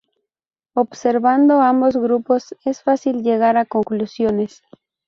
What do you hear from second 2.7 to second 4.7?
fácil llegar a conclusiones